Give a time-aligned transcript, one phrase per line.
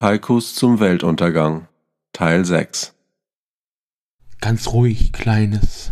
[0.00, 1.66] Haikus zum Weltuntergang
[2.12, 2.94] Teil 6
[4.40, 5.90] Ganz ruhig, Kleines.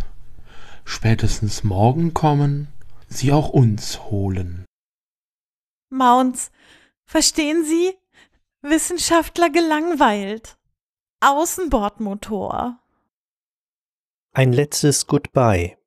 [0.85, 2.69] Spätestens morgen kommen
[3.09, 4.63] sie auch uns holen.
[5.89, 6.51] Mounts,
[7.03, 7.95] verstehen Sie?
[8.61, 10.57] Wissenschaftler gelangweilt.
[11.19, 12.79] Außenbordmotor.
[14.31, 15.77] Ein letztes Goodbye.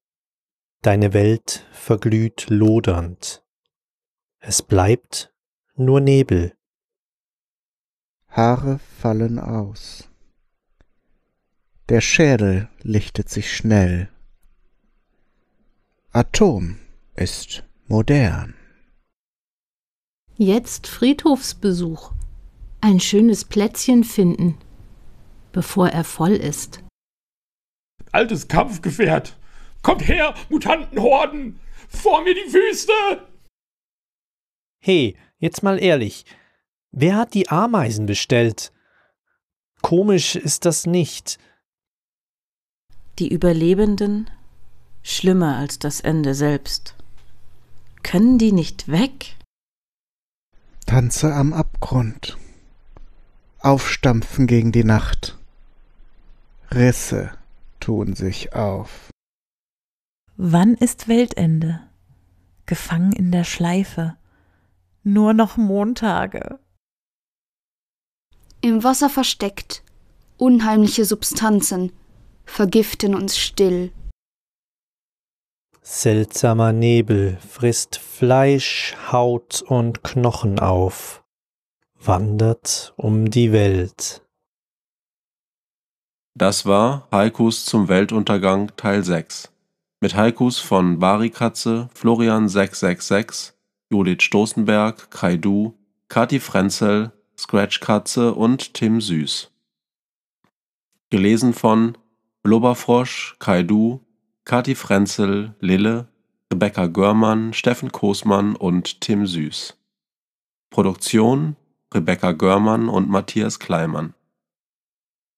[0.82, 3.42] Deine Welt verglüht lodernd.
[4.40, 5.32] Es bleibt
[5.74, 6.54] nur Nebel.
[8.30, 10.08] Haare fallen aus.
[11.88, 14.08] Der Schädel lichtet sich schnell.
[16.12, 16.78] Atom
[17.16, 18.54] ist modern.
[20.36, 22.12] Jetzt Friedhofsbesuch.
[22.80, 24.56] Ein schönes Plätzchen finden,
[25.52, 26.82] bevor er voll ist.
[28.12, 29.36] Altes Kampfgefährt.
[29.82, 31.58] Kommt her, Mutantenhorden!
[31.88, 33.28] Vor mir die Wüste!
[34.80, 36.24] Hey, jetzt mal ehrlich.
[36.92, 38.72] Wer hat die Ameisen bestellt?
[39.82, 41.38] Komisch ist das nicht.
[43.18, 44.30] Die Überlebenden
[45.02, 46.94] schlimmer als das Ende selbst.
[48.02, 49.36] Können die nicht weg?
[50.86, 52.36] Tanze am Abgrund.
[53.60, 55.38] Aufstampfen gegen die Nacht.
[56.72, 57.32] Risse
[57.78, 59.10] tun sich auf.
[60.36, 61.80] Wann ist Weltende?
[62.66, 64.16] Gefangen in der Schleife.
[65.02, 66.59] Nur noch Montage.
[68.62, 69.82] Im Wasser versteckt,
[70.36, 71.92] unheimliche Substanzen
[72.44, 73.92] vergiften uns still.
[75.82, 81.24] Seltsamer Nebel frisst Fleisch, Haut und Knochen auf,
[81.98, 84.22] wandert um die Welt.
[86.34, 89.50] Das war Haikus zum Weltuntergang Teil 6
[90.02, 93.52] mit Haikus von Barikatze, Florian 666,
[93.90, 95.74] Judith Stoßenberg, Kaidu,
[96.08, 97.12] Kati Frenzel,
[97.50, 99.50] Scratchkatze und Tim Süß.
[101.10, 101.98] Gelesen von
[102.44, 103.98] Blubberfrosch, Kaidu,
[104.44, 106.06] Kati Frenzel, Lille,
[106.52, 109.76] Rebecca Görmann, Steffen Kosmann und Tim Süß.
[110.70, 111.56] Produktion
[111.92, 114.14] Rebecca Görmann und Matthias Kleimann.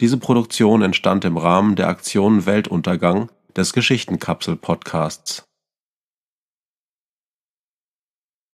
[0.03, 5.45] Diese Produktion entstand im Rahmen der Aktion Weltuntergang des Geschichtenkapsel-Podcasts.